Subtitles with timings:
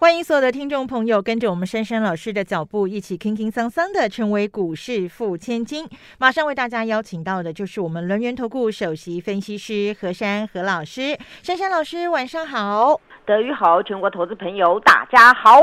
[0.00, 5.86] 欢迎所有的听众朋友跟着我们珊珊老师的脚步，一起轻轻桑桑的成为股市富千金。
[6.18, 11.18] 马上为大家邀请到的就是我们轮源投顾首席分析师何珊何老师。
[11.42, 12.98] 珊珊老师，晚上好。
[13.26, 15.60] 德语好，全国投资朋友大家好。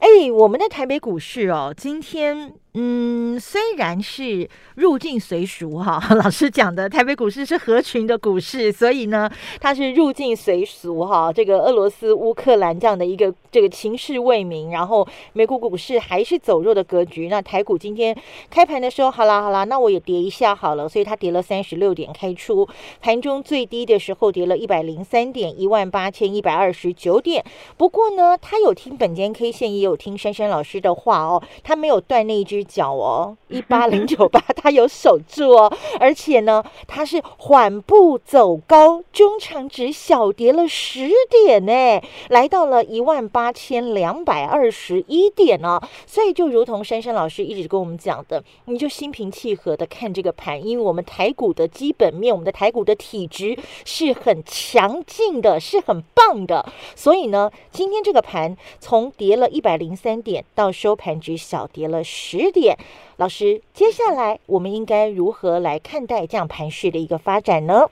[0.00, 2.52] 哎，我们的台北股市哦，今天。
[2.74, 11.30] 嗯，虽然是入境随俗哈， 老师讲的台北股市是合群的股市，所以呢，它是入境随俗哈。
[11.30, 17.28] 这个俄罗斯、乌克兰这样的一个这个情势未明，然后美股股市还是走弱的格局。
[17.28, 18.16] 那台股今天
[18.48, 22.66] 开盘的时候，好啦好啦，那我也跌一下好了，所以它跌了三十六点开出，
[23.02, 27.44] 盘中最低的时候跌了一百零三点，一万八千一百二十九点。
[27.76, 32.61] 不过呢，他有听本间 K 线，也有听珊珊老师的话哦，他没有断那一只。
[32.62, 45.80] 脚哦， 一八零九八，它有守住哦，而且呢，它是缓步走高，中长只小跌了十点呢，来到了一万八千两百二十一点呢。
[46.06, 56.64] 所以就如同珊珊老师一直跟我们讲的，你就心平气和的看这个盘，因为我们台股的基本面，我们的台股的体质是很强劲的，是很棒的。
[56.94, 62.51] 所以呢，今天这个盘从跌了一百零三点到收盘只小跌了十。
[62.52, 62.76] 点
[63.16, 67.88] 老师，接下来我们应该如何来看待这样盘势的一个发展呢？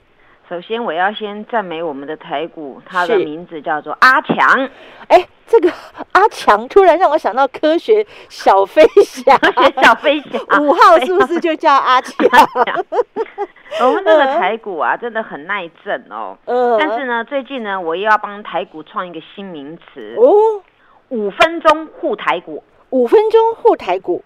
[0.47, 4.69] 首先，我要先赞美我们的台股，它的名字叫做阿强。
[5.07, 5.71] 哎，这个
[6.11, 9.33] 阿强突然让我想到科学小飞侠，
[9.81, 12.17] 小飞侠五号是不是就叫阿强？
[13.79, 16.37] 我们这个台股啊，真的很耐震哦。
[16.43, 16.77] 嗯。
[16.77, 20.61] 但是呢，最近呢，我又要帮台股创一个新名词哦，
[21.07, 22.61] 五分钟护台股。
[22.89, 24.21] 五分钟护台股。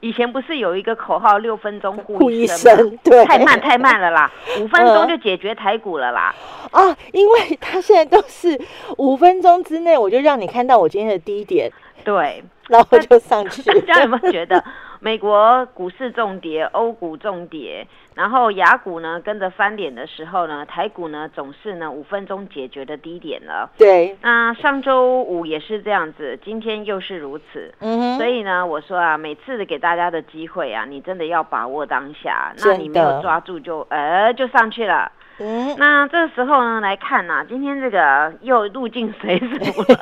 [0.00, 4.30] 以前不是有一个口号六分钟护一生对，太慢太慢了啦，
[4.60, 6.34] 五分钟就解决台股了啦。
[6.70, 8.58] 啊，因为他现在都是
[8.98, 11.70] 五分钟之内，我就让你看到我今天的低点，
[12.04, 13.62] 对，然后就上 去。
[13.62, 14.62] 大家有没有觉得？
[15.04, 23.70] 美国股市重跌，欧股重跌，然后雅股呢跟着翻脸的时候呢，台股呢总是呢五分钟解决的低点了。
[23.78, 27.72] 对，那上周五也是这样子，今天又是如此。
[27.80, 35.10] 嗯所以呢，我说啊，每次的给大家的机会啊，你真的要把握当下，那你没有抓住就呃就上去了。
[35.38, 39.46] 嗯那这个时候呢，来看呐，今天这个又入境水土
[39.82, 39.98] 了。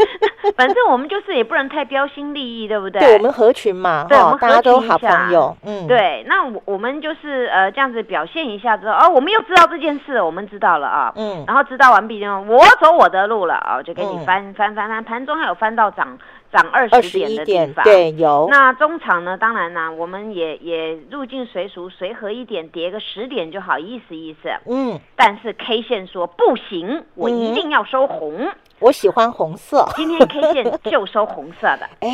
[0.56, 3.00] 反正我们就是也不能太标新立异，对不对？
[3.00, 5.56] 对，我们合群嘛，对，我们大家都好朋友。
[5.64, 6.22] 嗯，对。
[6.28, 11.12] 那我我们就是呃这样子表现一下之后，哦，我们又知道这件事，我们知道了啊。
[11.14, 11.44] 嗯。
[11.46, 16.18] 然后知道完毕之后，我走我的路了啊，就给你翻翻翻翻，盘中还有翻到涨。
[16.54, 18.46] 涨二十点的地方，对，有。
[18.48, 19.36] 那中场呢？
[19.36, 24.48] 当然呢，我们也也入境随俗，随和一点，跌个十点就好，意思意思。
[24.66, 25.00] 嗯。
[25.16, 28.48] 但是 K 线说不行，我一定要收红。
[28.78, 29.84] 我喜欢红色。
[29.96, 31.88] 今天 K 线就收红色的。
[32.00, 32.08] 哎。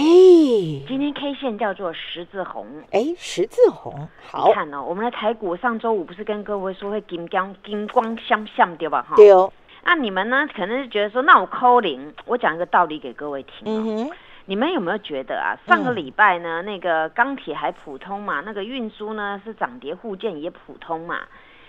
[0.89, 2.67] 今天 K 线叫做十字红。
[2.93, 4.09] 哎，十字红。
[4.27, 4.49] 好。
[4.49, 9.05] 你看哦，我们的台股上周五不是跟各位说会金光金光相向对吧？
[9.07, 9.17] 哈。
[9.17, 9.53] 对哦。
[9.83, 10.47] 那你们呢？
[10.55, 12.13] 可能是觉得说，那我扣零。
[12.27, 13.63] 我讲一个道理给各位听。
[13.65, 14.11] 嗯哼。
[14.51, 15.55] 你们有没有觉得啊？
[15.69, 21.21] 上个礼拜呢，那个钢铁还普通嘛，那个运输呢是涨跌互见也普通嘛。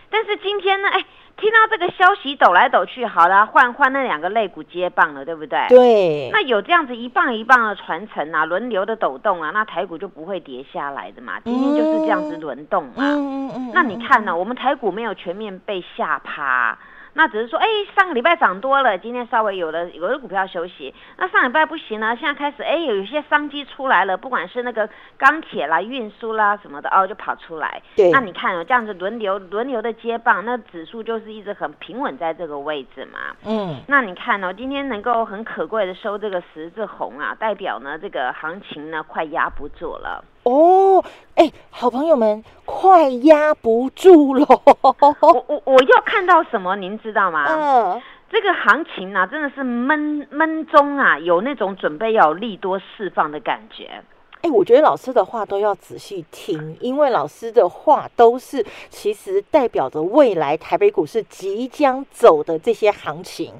[0.09, 1.05] 但是今天呢，哎，
[1.37, 5.67] 听到这个消息抖来抖去，好了，换换那两个肋骨接棒了，对不对？
[5.69, 6.29] 对。
[6.33, 11.39] 那有这样子一棒一棒的传承啊，轮流的抖动啊，那台股就不会跌下来的嘛。
[11.41, 12.93] 今天就是这样子轮动嘛。
[12.97, 13.71] 嗯嗯嗯。
[13.75, 14.35] 那你看呢？
[14.35, 16.75] 我们台股没有全面被吓趴。
[17.13, 20.93] 那只是说，哎，上个礼拜涨多了，今天稍微有了有的股票休息。
[21.17, 27.81] 那上礼拜不行呢，现在开始，哎，有一些商机出来了，不管是那个钢铁啦、运输啦什么的，哦，就跑出来。
[27.95, 28.09] 对。
[28.11, 33.19] 那你看哦，这样子轮流轮流的接棒，那指数就是一直很平稳在这个位置嘛。
[33.45, 33.81] 嗯。
[33.87, 40.23] 那你看哦，今天能够很可贵的收这个十字红啊，代表呢这个行情呢快压不住了。
[40.43, 41.03] 哦，
[41.35, 44.45] 哎，好朋友们，快压不住了！
[44.45, 47.45] 我我我又看到什么，您知道吗？
[47.47, 54.01] 嗯，这个行情啊，真的是闷闷中啊，有那种准备要利多释放的感觉。
[54.41, 63.53] 哎，我觉得老师的话都要仔细听，因为老师的话都是其实代表着未来台北股市即将走的这些行情。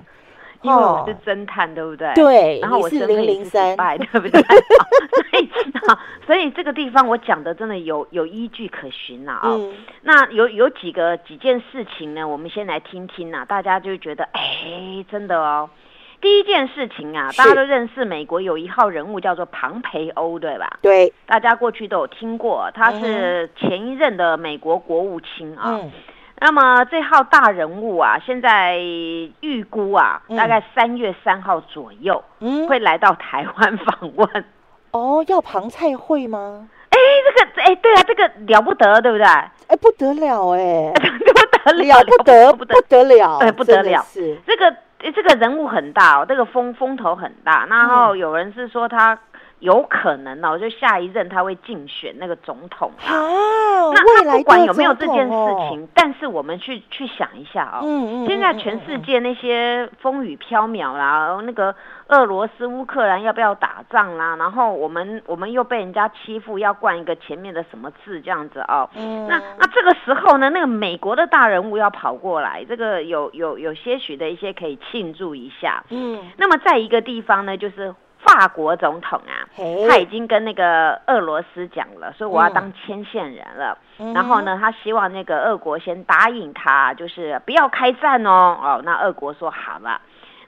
[0.64, 2.14] 因为我是侦探，对不对？
[2.14, 4.42] 对，然后我是零零三，对不对？
[4.42, 5.50] 所以，
[6.28, 9.58] 所以这个地方我讲的真的有有依据可循了啊。
[10.04, 12.28] 那有有几个几件事情呢？
[12.28, 15.70] 我们先来听听啊，大家就觉得哎，真的哦。
[16.22, 20.78] 第一件事情啊，大家都认识美国有一号人物叫做庞培欧，对吧？
[20.80, 25.80] 对，大家过去都有听过，他是前一任的美国国务卿啊。
[26.42, 28.76] 那么这号大人物啊，现在
[29.42, 32.24] 预估啊，大概三月三号左右
[32.68, 34.46] 会来到台湾访问。
[34.90, 36.68] 哦，要庞菜会吗？
[36.90, 39.26] 哎，这个哎，对啊，这个了不得，对不对？
[39.26, 44.76] 哎，不得了， 哎，不得了，不得不得了，哎，不得了，是这个。
[45.16, 47.66] 这个人物很大哦，这个风风头很大。
[47.66, 49.18] 然后有人是说他
[49.62, 53.10] 有可能哦，就下一任他会竞选那个总统啊。
[53.94, 55.36] 那他不管有没有这件事
[55.70, 61.74] 情，但是我们去去想一下哦，现在全世界那些风雨飘渺啦，那个。
[62.08, 64.36] 俄罗斯乌克兰要不要打仗啦？
[64.36, 68.90] 然后我们我们又被人家欺负，要冠一个前面的什么字这样子哦。
[68.98, 69.26] 嗯。
[69.30, 75.86] 那那这个时候呢，那个美国的大人物要跑过来，这个有有有些许的一些可以庆祝一下。
[75.88, 76.20] 嗯。
[76.36, 79.48] 那么在一个地方呢，就是法国总统啊，
[79.90, 83.78] 他已经跟那个俄罗斯讲了，说我要当牵线人了。
[84.00, 84.14] 嗯。
[84.14, 88.58] 然后呢，他希望那个俄国先答应他，就是不要开战哦。
[88.62, 90.02] 哦，那俄国说好了。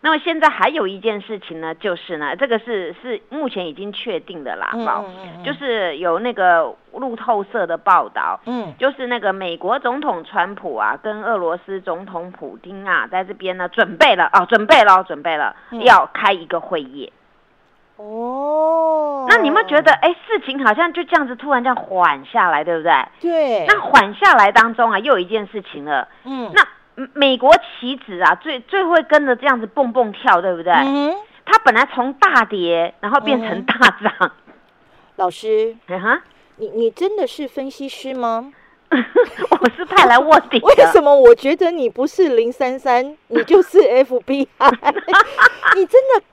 [0.05, 5.05] 那么现在还有一件事情呢，就是呢，这个是是目前已经确定的啦，好，
[5.45, 15.55] 就是有那个路透社的报道，嗯，就是那个美国总统川普啊，跟俄罗斯总统普京啊，在这边呢准备了哦，准备了，准备了，
[15.85, 17.09] 要开一个会议。
[17.97, 22.91] 哦，那你们觉得，哎，事情好像就这样子突然这样缓下来，对不对？
[23.19, 23.65] 对。
[23.67, 26.67] 那缓下来当中啊，又有一件事情了，嗯，那。
[27.15, 30.71] 美国棋子啊，最最会跟着这样子蹦蹦跳，对不对？
[30.73, 31.15] 嗯。
[31.43, 34.31] 他本来从大跌，然后变成大涨。
[35.15, 36.21] 老师，哈，
[36.57, 38.53] 你你真的是分析师吗？
[39.59, 40.59] 我是派来卧底。
[40.63, 44.45] 为什么我觉得你不是零三三，你就是 FBI？
[45.75, 46.23] 你真的。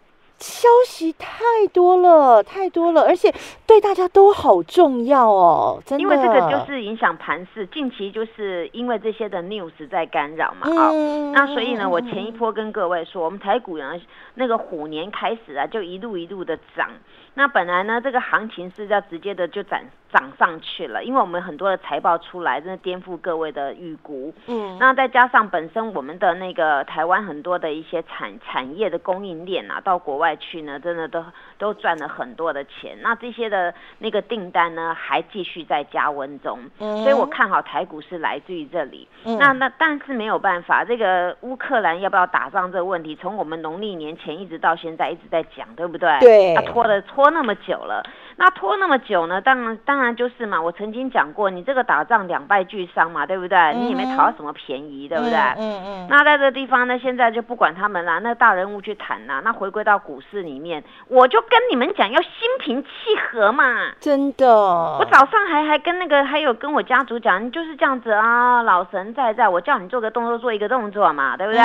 [0.41, 3.33] 消息太多了，太多了，而且
[3.67, 6.03] 对大家都好重要哦，真的。
[6.03, 10.91] 因为这个就是影响盘势，近期就是因为这些的 news 在干扰嘛，啊，
[11.35, 13.93] 那所以呢，我前一波跟各位说，我们台股呢，
[14.35, 16.89] 那个虎年开始啊，就一路一路的涨。
[17.35, 19.79] 那本来呢，这个行情是要直接的就涨
[20.13, 24.35] 涨上去了，因为我们很多的财报出来，真的颠覆各位的预估。
[24.49, 31.25] 嗯，那再加上本身我们的那个台湾很多的一些产产业的供应链啊，到国外去呢，真的都
[31.59, 32.99] 都赚了很多的钱。
[33.03, 36.59] 那这些的那个订单呢，还继续在加温中。
[36.81, 39.07] 嗯，所以我看好台股是来自于这里。
[39.25, 46.19] 嗯，那那但是没有办法，这个乌克兰要不要打仗这个问题，从我们农历年前一直到现在一直在讲，对不对？
[46.19, 47.21] 对，他拖了拖。
[47.21, 48.03] 拖那么久了，
[48.43, 49.39] 那拖那么久呢？
[49.39, 50.63] 当然，当然就是嘛。
[50.63, 53.75] 我曾经讲过，你这个打仗两败俱伤嘛，对不对？
[53.75, 55.37] 你也没讨到什么便宜，对不对？
[55.59, 56.07] 嗯嗯。
[56.09, 59.43] 那在这个地方呢，现在就不管他们了，那大人物去谈呐。
[59.45, 62.89] 那回归到股市里面，我就跟你们讲，要心平气
[63.31, 63.93] 和嘛。
[64.01, 64.47] 真的。
[64.49, 68.63] 我早上还还跟那个还有跟我家族讲，就是这样子啊。
[68.63, 71.61] 老神在在，我叫你做个动作，做一个动作嘛，对不对？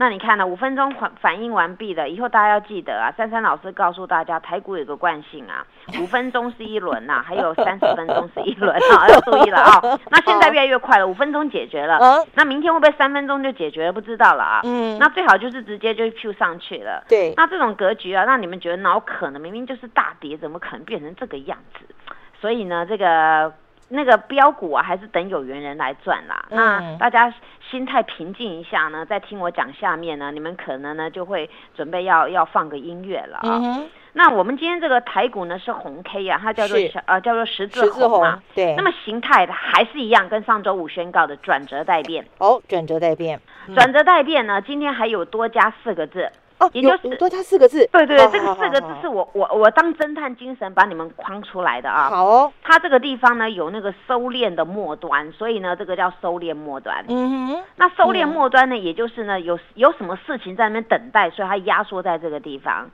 [0.00, 0.46] 那你看呢？
[0.46, 3.12] 五分钟反反应完毕了，以后大家要记得啊。
[3.18, 5.66] 珊珊老师告诉大家，台股有个惯性啊，
[6.00, 9.78] 五分钟是一轮呐，还有三十分钟是一轮啊， 要注意了啊。
[10.10, 11.98] 那现在越来越快了，五分钟解决了，
[12.32, 13.92] 那明天会不会三分钟就解决了？
[13.92, 14.62] 不知道了啊。
[14.64, 14.98] 嗯。
[14.98, 17.04] 那最好就是直接就 Q 上去了。
[17.06, 17.34] 对。
[17.36, 21.84] 那这种格局啊，让你们觉得脑可能明明就是大跌，怎么可能变成这个样子？
[22.40, 23.52] 所以呢，这个。
[23.92, 26.44] 那个标股啊，还是等有缘人来赚啦。
[26.50, 27.32] 那大家
[27.70, 33.82] 心态平静一下呢，再听我讲下面呢，你们可能呢就会准备要要放个音乐了啊。
[34.12, 38.42] 那我们今天这个台股呢是红 K 啊，它叫做呃叫做十字红嘛。
[38.54, 38.74] 对。
[38.76, 42.24] 那么形态的还是一样，跟上周五宣告的转折待变。
[42.38, 43.40] 哦，转折待变。
[43.74, 46.30] 转折待变呢，今天还有多加四个字。
[46.60, 52.10] 哦，也就是多加四个字，对对对，这个四个字是我我我当侦探精神把你们框出来的啊。
[52.10, 57.02] 好哦，它这个地方呢有那个收敛的末端，所以呢这个叫收敛末端。
[57.08, 62.90] 嗯哼，那收敛末端呢，也就是呢有有什么事情在那边等待，所以它压缩在这个地方。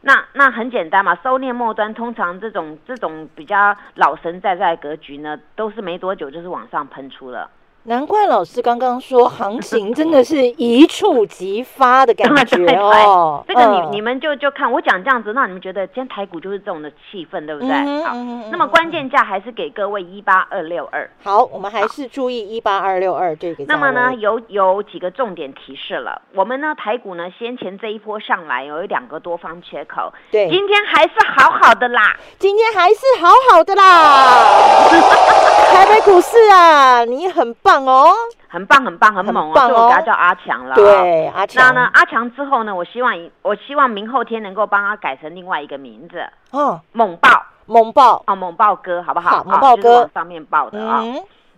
[0.00, 7.50] 那那很简单嘛，收敛末端通常这种这种比较老神在在格局呢，都是没多久就是往上喷出了。
[7.84, 13.42] 难怪老师刚刚说行情真的是一触即发的感觉哦。
[13.48, 17.70] 这个你你们就就看我讲这样子，那你们觉得今天台股就是这种的气氛，对不对？
[18.04, 18.14] 好，
[18.50, 21.10] 那么关键价还是给各位一八二六二。
[21.24, 23.64] 好，我们还是注意一八二六二这个。
[23.66, 26.20] 那么呢，有有几个重点提示了。
[26.34, 34.44] 我们呢，台股呢，先前这一波上来有两个多方缺口，对，今天还是好好的啦，今天还是好好的啦。
[35.72, 37.69] 台北股市啊，你很棒。
[37.70, 38.12] 棒哦，
[38.48, 39.54] 很棒，很棒，很猛哦！
[39.54, 40.74] 所以我给他叫阿强了。
[40.74, 41.72] 对，阿强。
[41.72, 47.28] 那呢，阿强之后呢，我希望，我希望明后天能够帮他改成另外一个名字哦，猛爆，
[47.66, 49.44] 猛爆哦，猛爆哥，好不好？
[49.44, 51.02] 猛爆哥上面爆的啊。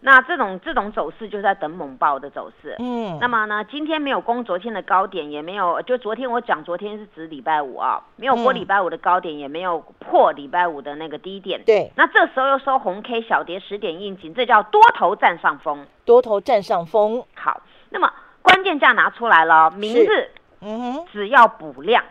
[0.04, 2.74] 那这种这种走势就是在等猛爆的走势。
[2.80, 11.62] 嗯，那么呢，今天没有攻昨天的高点，也没有就昨天我讲昨天是指礼拜五啊，没有过礼拜五的高点，也没有破礼拜五的那个低点。
[11.64, 15.86] 对，那这时候又收红 K 小跌十点应景，这叫多头占上风。
[16.04, 17.22] 多头占上风。
[17.36, 20.30] 好，那么关键价拿出来了，明日，
[20.62, 22.02] 嗯哼，只要补量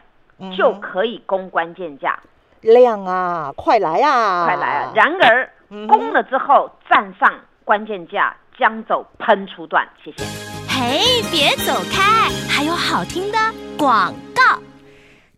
[0.58, 2.18] 就可以攻关键价。
[2.62, 4.94] 量啊，快来啊，快来啊！
[4.96, 5.50] 然而
[5.88, 7.34] 攻了之后站上。
[7.72, 10.26] 关键价将走喷出段，谢谢。
[10.68, 13.38] 嘿，别走开，还有好听的
[13.78, 14.60] 广告。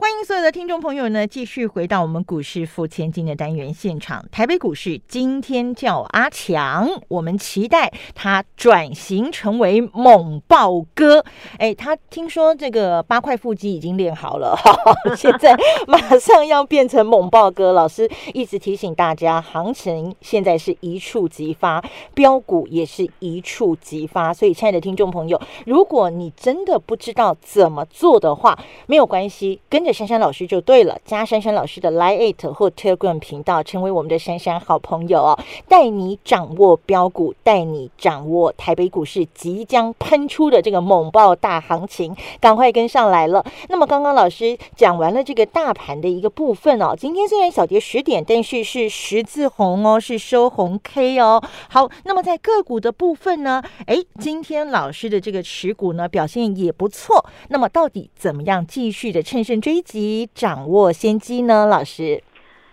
[0.00, 4.24] 欢迎所有的听众朋友呢，继续回到我们股市付千金的单元现场。
[4.32, 11.22] 台北股市今天叫阿强，我们期待他转型成为猛爆哥。
[11.58, 14.56] 哎，他听说这个八块腹肌已经练好了，
[15.14, 15.54] 现在
[15.86, 17.74] 马上要变成猛爆哥。
[17.74, 24.32] 老师一直提醒大家，行情现在是一触即发，标股也是一触即发。
[24.32, 29.89] 所以，亲爱的听众朋友，如果你真的不知道怎么做的话，没有关系，跟着。
[29.92, 43.44] 珊珊老师就对了，加珊珊老师的 Line 或 Telegram 频道，成为我们的珊珊好朋友哦，带你掌握标股，带你掌握台北股市即将喷出的这个猛爆大行情，赶快跟上来了。
[43.68, 51.42] 那么刚刚老师讲完了这个大盘的一个部分哦，今天虽然小跌十点，但是是十字红哦，是收红 K 哦。
[51.68, 57.24] 好，那么在个股的部分呢，哎，今天老师的这个持股呢表现也不错。
[57.48, 59.79] 那么到底怎么样继续的趁胜追？
[59.80, 62.22] 及掌握先机呢，老师。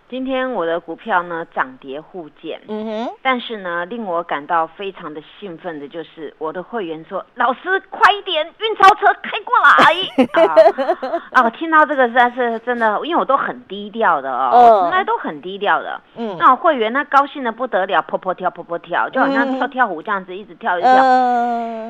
[0.10, 7.60] 今天我的股票呢涨跌互见，嗯哼，但是呢令我感到非常的兴奋的就是我的会员说：“老师
[7.90, 11.20] 快一点，运钞车开过来！
[11.36, 16.00] ”啊，我听到这个实在是真的，因为我都很低调的哦，从来都很低调的。
[16.16, 20.94] 嗯，那我会员呢高兴的不得了，噗噗跳，噗噗跳，就好像跳跳舞这样子，一直跳一跳。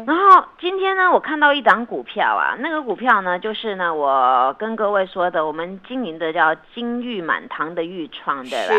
[0.07, 8.06] 然后今天呢，我看到一档股票啊，那个股票呢就是呢，我跟各位说的，我们经营的叫金玉满堂的玉。
[8.09, 8.73] 创的啦，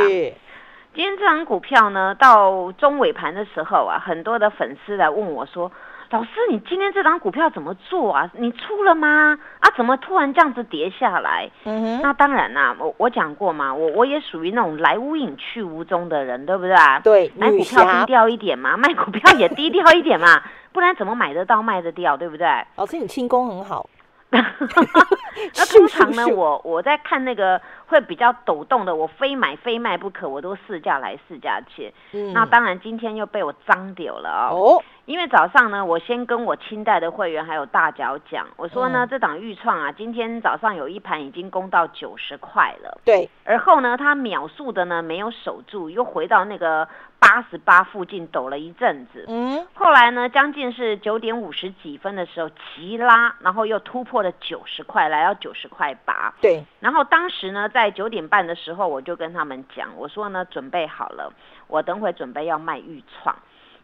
[0.94, 5.70] 今天这张股票呢，到中尾盘的时候啊，很多的粉丝来问我说
[6.10, 8.28] ：“老师，你今天这张股票怎么做啊？
[8.32, 9.38] 你出了吗？
[9.60, 11.48] 啊，怎么突然这样子跌下来？”
[12.02, 16.98] 那当然啦，我我讲过嘛，我我也属于那种来无影去无踪的人，对不对啊？
[17.00, 20.42] 对，买股票低调一点嘛， 卖股票也低调一点嘛，
[20.72, 22.46] 不然怎么买得到卖得掉，对不对？
[22.76, 23.88] 老师，你轻功很好。
[24.30, 31.92] 那通常呢，我我在看那个会比较抖动的，我非买非卖不可，我都试价来试价去。
[32.12, 34.82] 嗯，那当然今天又被我脏掉了哦。
[35.08, 43.00] 因为早上呢，我先跟我清代的会员还有大脚讲，我说呢，这档预创啊，今天早上有一盘已经攻到九十块了。
[43.06, 43.26] 对。
[43.42, 46.86] 而后呢，它秒速的呢没有守住，又回到那个
[47.18, 49.24] 八十八附近抖了一阵子。
[49.28, 49.66] 嗯。
[49.72, 56.34] 后来呢，将近是九点五十几分的时候急拉，然后又突破了九十块，来到九十块八。
[56.42, 56.62] 对。
[56.80, 61.32] 然后当时呢，在九点半的时候，我就跟他们讲，我说呢，准备好了，
[61.66, 63.34] 我等会准备要卖预创。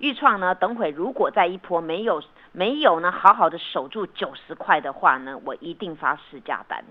[0.05, 0.55] 预创呢？
[0.55, 6.85] 等会如果在一波没有没有呢，好好的守住九十块的话呢，我一定发试价单。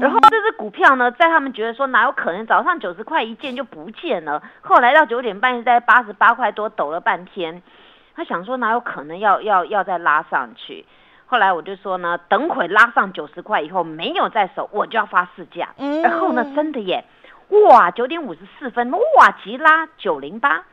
[0.00, 7.62] 然后这只股票呢，在他们觉得说哪有可能早上九十块一见就不见了，后来到九点半是在八十八块多抖了半天。
[8.16, 10.84] 他想说哪有可能要要要再拉上去？
[11.26, 15.68] 后来我就说呢，等会拉上九十块以后没有在手，我就要发市价。
[16.02, 17.04] 然后呢，真的耶，
[17.70, 20.64] 哇，九点五十四分，哇，急拉九零八。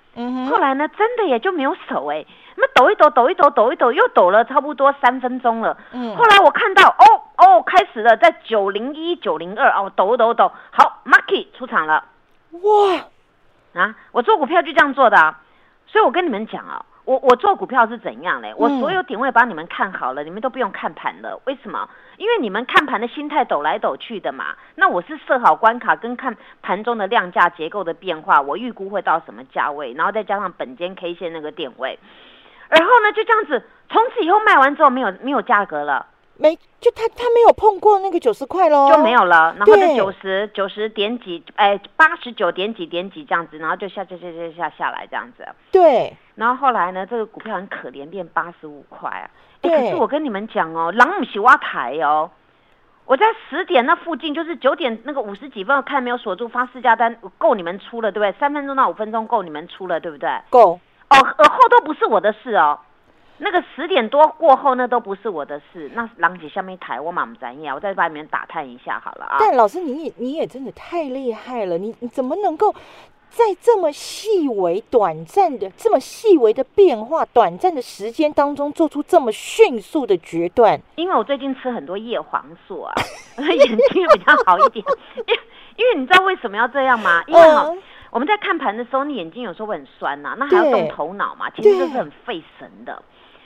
[0.49, 5.77] 后来呢，真的也就没有手哎，那抖一抖，抖一抖，抖一抖，又抖了差不多三分钟了。
[5.91, 12.05] 嗯，后来我看到，哦哦，开始了，在九零一、九零二哦，抖抖抖，好，Marky 出场了。
[12.51, 15.41] 哇，啊，我做股票就这样做的，啊
[15.87, 16.85] 所以我跟你们讲啊。
[17.05, 18.53] 我我做股票是怎样嘞？
[18.57, 21.39] 我所有点位帮你们看好了，你们都不用看盘了。
[21.45, 21.87] 为什么？
[22.17, 24.55] 因为你们看盘的心态抖来抖去的嘛。
[24.75, 31.99] 那我是设好关卡跟看盘中的量价结构的变化，我预估会到什么价位，然后再加上本间 K 线那个点位，
[32.69, 36.07] 然后呢就这样子，从此以后卖完之后没有没有价格了。
[36.37, 39.55] 没，就他他没有碰过那个九十块喽，就没有了。
[39.57, 45.47] 然后就九十九十点几，哎，八十九点几点几这样子，然后就下下下下下下来这样子。
[45.71, 46.15] 对。
[46.35, 49.29] 然后后来呢，这个股票很可怜，变八十五块啊。
[49.61, 52.29] 哎，可是我跟你们讲哦，狼母喜挖台哦。
[53.05, 58.31] 我在十点那附近，就是九点那个五十几分，看没有锁住发四价单，够你们出了，对不对？
[58.39, 60.29] 三分钟到五分钟够你们出了，对不对？
[60.49, 60.79] 够。
[61.09, 62.79] 哦，而后都不是我的事哦。
[63.37, 65.91] 那个十点多过后，那都不是我的事。
[65.93, 67.75] 那狼姐下面台，我满不在意啊。
[67.75, 69.37] 我再把你们打探一下好了啊。
[69.39, 72.73] 但老师，你也你也真的太厉害了，你你怎么能够
[73.29, 80.79] 在这么细微、短暂的、这么细微的变化、短暂的时间当中，做出这么迅速的决断？
[80.95, 82.93] 因为我最近吃很多叶黄素啊，
[83.37, 84.85] 眼睛比较好一点。
[85.27, 85.35] 因
[85.75, 87.21] 因为你知道为什么要这样吗？
[87.27, 87.41] 因为
[88.11, 93.03] 我们在看盘的时候，你眼睛有时候会很酸呐，那还要动头脑嘛，其实这是很费神的。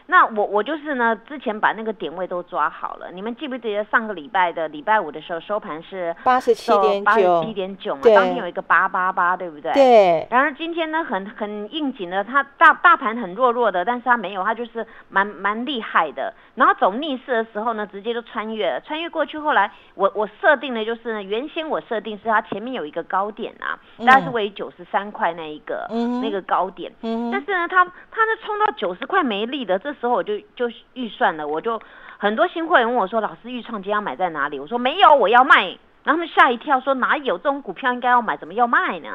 [0.10, 3.12] 那我我就是呢，之前把那个点位都抓好了。
[3.12, 8.02] 你们记不记得上个礼拜的礼拜五的时候收盘是八十七点九，八十七点九嘛？
[8.04, 9.72] 当天有一个八八八，对不对？
[9.74, 10.28] 对。
[10.32, 16.34] 然而今天呢，很很应景的，它大大盘很弱弱的，但是它没有，它就是蛮蛮厉害的。
[16.56, 19.38] 然后走逆势的时候呢，直接就穿越了，穿越过去。
[19.38, 25.88] 后来我我设定的就是呢，原先我设定是它前面有一个高点啊，大概是位于九十三块那一个
[26.24, 26.92] 那个高点。
[27.04, 27.30] 嗯。
[27.32, 29.94] 但是呢，它它呢冲到九十块没力的这。
[30.00, 31.82] 时候我就就预算了，我就
[32.18, 35.66] 很多新会员问我说：“老师，预创今天要买在哪里？”我说：“没有，我要卖。”
[36.04, 39.10] 然后他们吓一跳，说：“哪有这种股票应该要买，怎么要卖呢？”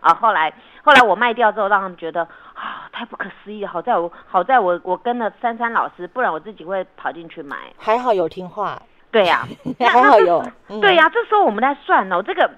[0.00, 2.22] 啊，后来后来我卖掉之后，让他们觉得
[2.54, 3.68] 啊，太不可思议了。
[3.68, 7.56] 好在我好在我我跟了珊珊老师，不然我自己会跑进去买。
[7.76, 8.80] 还好有听话。
[9.10, 9.46] 对呀，
[9.78, 10.42] 还好有。
[10.80, 12.50] 对呀，这时候我们在算哦，这个。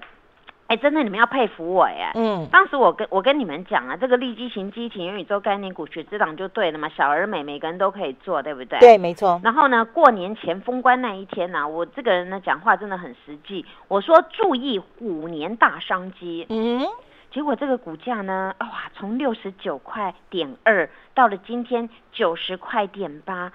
[0.73, 2.11] 哎，真的，你们要佩服我哎！
[2.15, 8.79] 嗯，当时我跟我跟你们讲啊，这个立基型机体元宇宙概念股血之党就对了嘛，小而美，每个人都可以做，对不对？
[8.79, 9.39] 对，没错。
[9.43, 16.47] 然后呢，过年前封关那一天呢，我这个人呢讲话真的很实际，我说注意五年大商机。
[16.49, 16.81] 嗯，
[17.29, 23.51] 结果这个股价呢，哇，从六十九块点二到了今天九十块点八。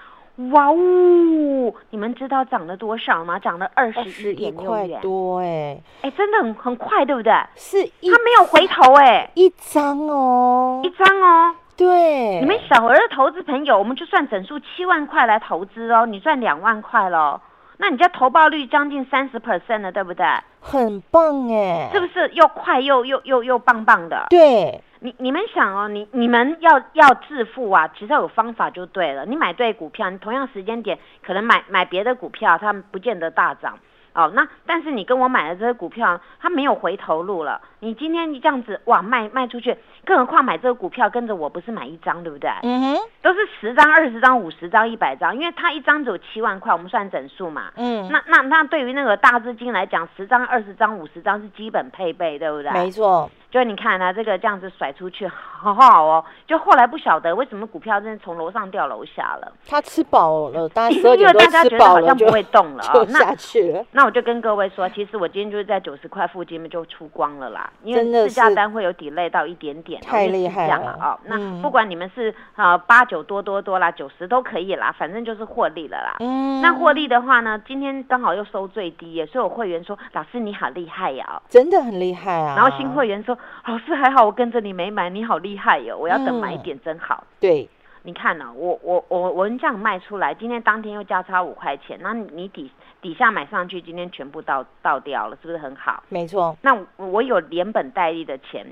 [0.52, 1.74] 哇哦！
[1.90, 3.38] 你们知道涨了多少吗？
[3.40, 5.80] 涨了二十一点六元多哎！
[6.02, 7.32] 哎，真的很很快，对不对？
[7.56, 12.38] 是，它没有回头哎，一张哦，一张哦，对。
[12.40, 17.40] 你们小额的投资朋友，我们就算整数七万块来投资哦，你赚两万块喽，
[17.78, 20.24] 那你家投报率将近三十 percent 了，对不对？
[20.60, 24.26] 很棒哎，是不是又快又又又又棒棒的？
[24.30, 24.80] 对。
[25.00, 29.24] 你你们想哦，你你们要要致富啊，其实有方法就对了。
[29.24, 33.78] 你买对股票，你同样时间点可能买买别的股票，它不见得大涨
[34.14, 34.30] 哦。
[34.34, 37.60] 那但是你跟我买的这些股票，它没有回头路了。
[37.80, 42.50] 你今天你这样子哇卖卖出去，更何况买这个股票跟着我不是买一张对不对？
[42.62, 47.70] 嗯哼，都是十张、二十张、五十张、一百张，因为它一张只有七万块，我们算整数嘛。
[47.76, 52.72] 嗯，那那那对于那个大资金来讲，十张、二十张、五十张是基本配备，对不对？
[52.72, 53.30] 没错。
[53.50, 56.22] 就你看啊，这个这样子甩出去，好好哦。
[56.46, 59.50] 就后来不晓得为什么股票真的从楼上掉楼下了。
[59.66, 63.82] 他吃饱了，大家因为大家觉得好像不会动了啊，下去了。
[63.98, 67.68] 那我就跟各位说，其实我今天就是在九十块附近就出光了啦。
[67.82, 71.18] 因为试价单会有 delay 到一点点，太厉害了啊！
[71.24, 76.14] 那不管你们是啊八九多多多啦，九十都可以啦，反正就是获利了啦。
[76.20, 82.54] 嗯，那获利的话呢，今天刚好又收最低耶，所以我会员说老师你好厉害呀，真的很厉害啊。
[82.56, 83.36] 然后新会员说。
[83.66, 85.98] 老师还好，我跟着你没买，你好厉害哟！
[85.98, 87.24] 我要等买点真好。
[87.38, 87.68] 对，
[88.08, 96.02] 你看呢，我我我我这样卖出来，今天当天又价差五块钱，那你底底下买上去，今天全部倒倒掉了，是不是很好？
[96.08, 96.56] 没错。
[96.62, 98.64] 那我有连本带利的钱，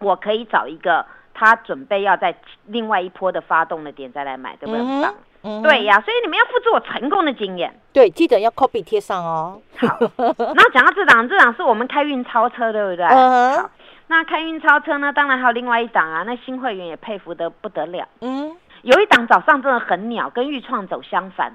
[0.00, 2.36] 我可以找一个他准备要在
[2.66, 5.08] 另外一波的发动的点再来买，对不对？
[5.42, 7.72] 嗯，对呀，所以你们要复制我成功的经验。
[7.94, 9.58] 对，记得要 copy 贴上哦。
[9.78, 9.98] 好，
[10.54, 13.06] 那讲到这档，这档是我们开运超车，对不对？
[13.06, 13.56] 嗯。
[13.56, 13.70] 好。
[14.08, 15.12] 那开运超车呢？
[15.12, 18.06] 当然还有另外一档啊，那新会员也佩服的不得了。
[18.20, 21.52] 嗯，有一档早上真的很鸟，跟豫创走相反，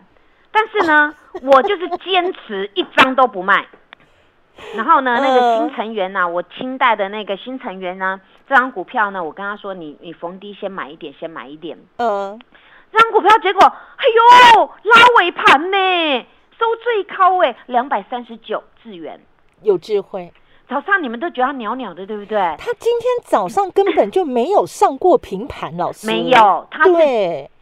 [0.51, 3.67] 但是呢，我就是坚持一张都不卖。
[4.75, 11.77] 然后呢，那个新成员呐，我清代的那个新成员呢，这张股票呢，我跟他说，你你逢低先买一点，先买一点。
[11.97, 12.39] 嗯，
[12.91, 14.05] 这张股票结果，哎
[14.57, 16.25] 呦，拉尾盘呢，
[16.59, 19.21] 收最高哎，两百三十九智元，
[19.61, 20.31] 有智慧。
[20.71, 22.39] 早上你们都觉得他袅袅的，对不对？
[22.57, 26.93] 他今天早上根本就没有上过平盘，老师没有，他是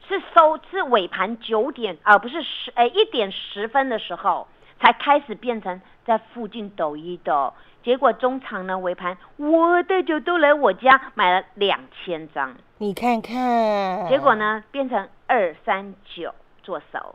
[0.08, 4.48] 是收是尾盘九点啊，不是十哎一点十分的时候
[4.80, 5.82] 才开始变成。
[6.06, 17.14] 在附近抖一抖，结果中场呢尾盘，我的就都来我家买了两千张，你看看，结果呢变成二三九做手，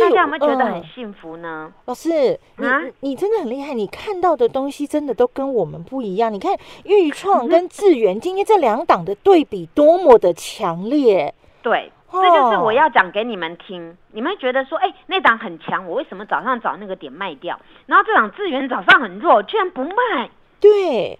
[0.00, 1.72] 大家有没有觉得很幸福呢？
[1.86, 2.66] 老师，你
[3.00, 6.32] 你真的很厉害，你看到的东西真的都跟我们不一样。
[6.32, 11.90] 你看豫创跟智源今天这两档的对比多么的强烈，对。
[12.14, 17.58] 这就是我要讲给你们听，你们觉得说，哎，那档很强，我为什么早上找那个点卖掉？
[17.86, 20.28] 然后这档资源早上很弱，居然不卖？
[20.60, 21.18] 对，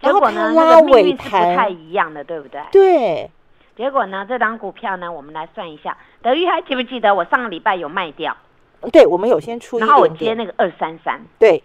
[0.00, 2.62] 结果呢，那个命运是不太一样的，对不对？
[2.72, 3.30] 对。
[3.80, 8.36] 结果呢，这档股票呢，我们来算一下，德玉还记不记得我上个礼拜有卖掉？
[8.92, 11.62] 对，我们有先出，然后我接那个二三三，对，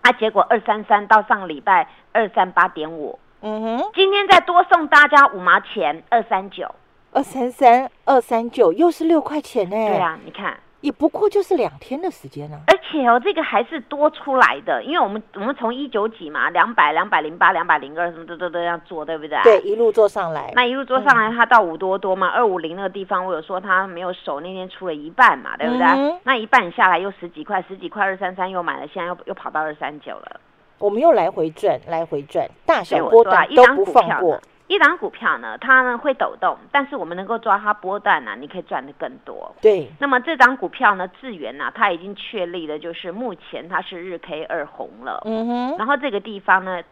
[0.00, 6.74] 啊，结果二三三到上个礼拜二三八点五，嗯哼，今天再多送大家五毛钱，二三九。
[7.12, 9.76] 二三三二三九又是六块钱呢。
[9.76, 12.60] 对啊，你看，也不过就是两天的时间呢。
[12.68, 19.38] 而且哦，这个还是多出来的，因为我们我们从一九几嘛，两百、两百零八、两百零二，什么都都都要做，对不对？
[19.42, 20.52] 对，一路做上来。
[20.54, 25.86] 那一路做上来，它到五多多嘛，二五零那个地方，我有说它没有守，那天出了一半嘛，对不对？
[26.22, 30.40] 那一半下来又十几块，十几块二三三又买了，现在又又跑到二三九了。
[30.78, 34.40] 我们又来回转，来回转，大小波段都不放过。
[34.68, 39.54] 一档股票呢，它呢会抖动，但是我们能够抓它波段呢，你可以赚的更多。
[39.62, 39.90] 对。
[39.98, 45.22] 那么这档股票呢，智源呢，它已经确立的就是目前它是日 K 二红了。
[45.24, 45.76] 嗯哼。
[45.78, 46.82] 然后这个地方呢，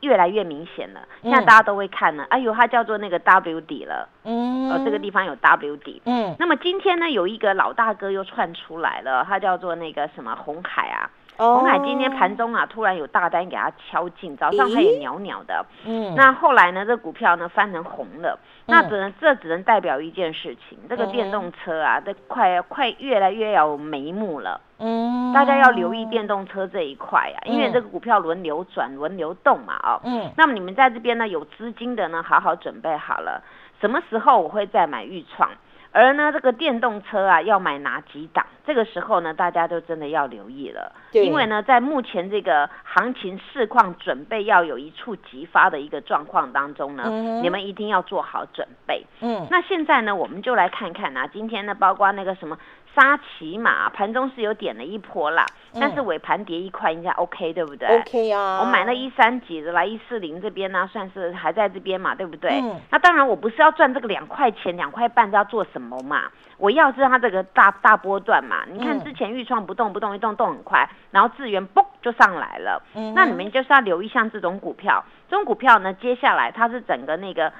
[0.00, 1.00] 越来越明显了。
[1.22, 4.08] 现在大家都会看了，哎呦，它叫做那个 W 底了。
[4.24, 4.70] 嗯。
[4.70, 6.02] 呃，这个地方有 W 底。
[6.04, 6.34] 嗯。
[6.40, 11.08] 那么今天呢，有一个老大哥又窜出来了，他叫做那个什么红海啊。
[11.38, 33.42] 红海今天盘中啊，突然有大单给它敲进，早上它也袅袅的，嗯，那后来呢，这股票呢翻成红了，那只能这只能代表一件事情，这个电动车啊，这快快越来越有眉目了，嗯，大家要留意电动车这一块啊，因为这个股票轮流转轮流动嘛，哦，嗯，那么你们在这边呢有资金的呢，好好准备好了，
[33.80, 35.50] 什么时候我会再买预创？
[35.92, 38.44] 而呢，这个电动车啊，要买哪几档？
[38.64, 40.92] 这个时候呢，大家都真的要留意了。
[41.12, 47.04] 因为呢，在目前这个行情市况准备要有一触即发的一个状况当中呢，
[47.42, 49.04] 你们一定要做好准备。
[49.20, 49.46] 嗯。
[49.50, 52.58] 那现在呢，我们就来看看啊，今天呢，包括那个什么。
[52.94, 55.46] 沙琪玛盘中是有点了一波啦，
[55.80, 62.60] 但是尾盘跌一块应该 OK 对不对？OK 啊，我买了一三几的来一四零这边呢，算是还在这边嘛，对不对？
[62.62, 62.78] 嗯。
[62.90, 68.64] 那当然我不是要赚这个两块钱两块半要做什么嘛，我要是它这个大大波段嘛。
[68.70, 72.82] 你看之前预创不动不动一动动很快，然后资源嘣就上来了。
[72.94, 73.14] 嗯。
[73.14, 77.52] 那你们就是要留意像这种股票，这种股票呢，接下来它是整个那个。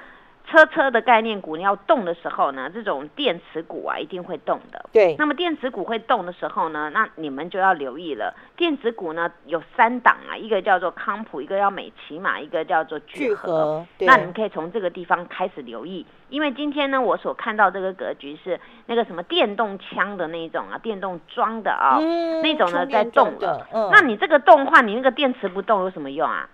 [0.45, 4.85] 车车的概念股，你要动的时候呢，这种电池股啊一定会动的。
[4.91, 5.15] 对。
[5.17, 8.35] 那么电池股会动的时候呢，那你们就要留意了。
[8.55, 13.85] 电池股呢有三档啊，一个叫做康普，一个叫美骑马，一个叫做聚合。
[13.99, 21.97] 那你们可以从这个地方开始留意，因为今天呢，我所看到这个格局是那个什么电动枪的那种啊，电动装的啊，
[22.43, 23.65] 那种呢在动了。
[23.71, 23.89] 嗯。
[23.91, 26.47] 那你这个动的话，你那个电池不动有什么用啊？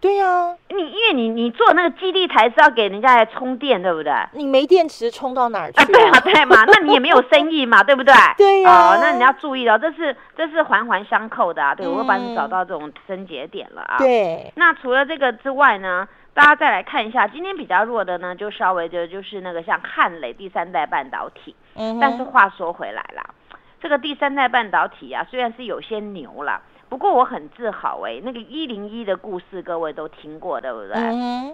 [0.00, 4.12] 对呀，你因为你你做那个基地台是要给人家来充电，对不对？
[4.32, 5.80] 你没电池充到哪儿去？
[5.80, 8.14] 啊对啊，对嘛，那你也没有生意嘛，对不对？
[8.38, 8.70] 对呀。
[8.70, 11.74] 哦，那你要注意了，这是这是环环相扣的啊。
[11.74, 13.98] 对，我会帮你找到这种症结点了啊。
[13.98, 14.52] 对。
[14.54, 21.56] 那除了这个之外呢，大家再来看一下，今天比较弱的呢，就稍微的就是那个像汉磊第三代半导体。
[21.74, 21.98] 嗯。
[22.00, 23.34] 但是话说回来了，
[23.80, 26.62] 这个第三代半导体啊，虽然是有些牛了。
[26.88, 30.94] 不过我很自豪哎，那个一零一的故事各位都听过对不对？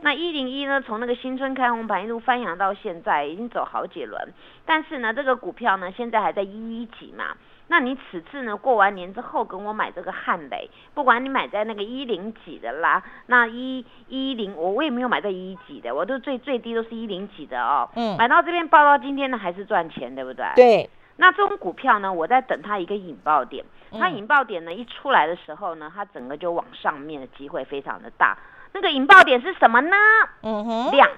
[0.02, 4.32] 那一零一呢，从那个新春开红盘一路翻扬到现在，已经走好几轮。
[4.64, 7.36] 但是呢，这个股票呢，现在还在一一级嘛。
[7.66, 17.88] 那你此次呢，过完年之后跟我买这个汉雷，不管你买在那个一零几的啦，那一一零我我也没有买在一级的，我都最最低都是一零几的哦。
[17.96, 18.16] 嗯。
[18.18, 20.44] 买到这边报到今天呢，还是赚钱，对不对？
[20.54, 20.90] 对。
[21.16, 23.64] 那这种股票呢，我在等它一个引爆点。
[23.98, 28.36] 它引爆点呢一出来的时候呢，它整个就往上面的机会非常的大。
[28.72, 29.96] 那个引爆点是什么呢？
[30.42, 31.08] 嗯哼，量，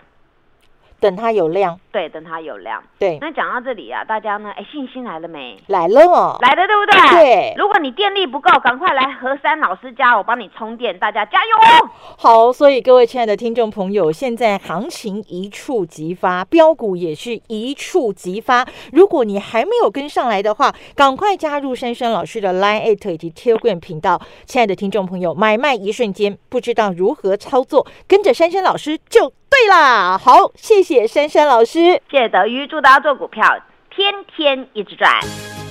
[0.98, 2.82] 等它有量，对，等它有量。
[2.98, 5.59] 对，那讲到这里啊，大家呢，哎，信心来了没？
[5.66, 7.11] 来了哦，来了，对不对？
[7.11, 7.54] 对。
[7.56, 11.88] 如果你电力不够，赶快来何山老师家，我帮你充电，大家加油！
[12.16, 18.66] 好，所以各位亲爱的听众朋友，现在行情一触即发，标股也是一触即发。
[18.92, 24.20] 如果你还没有跟上来的话，赶快加入珊珊老师的 Line Eight 以及 Telegram 频道。
[24.46, 29.32] 亲爱的听众朋友，买卖一瞬间，不知道如何操作，跟着珊珊老师就。
[29.59, 35.11] 对啦，好，谢谢珊珊老师，谢谢德瑜，祝大家做股票天天一直赚。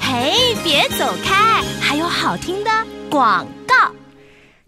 [0.02, 2.72] 嘿，别走开，还有好听的
[3.12, 3.92] 广告。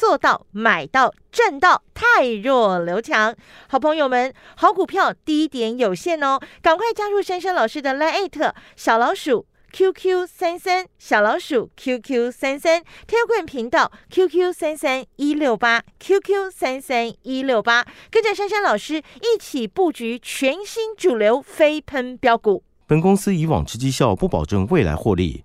[0.00, 3.36] 做到买到赚到，太弱留强。
[3.68, 22.64] 好朋友们，好股票低点有限哦，赶快加入珊珊老师的 Line 小老鼠 QQ 三三小老鼠 QQ 三三天棍频道 QQ 三三一六八 QQ 三三一六八，跟着珊珊老师一起布局全新主流飞喷标股。
[22.86, 25.44] 本公司以往之绩效不保证未来获利，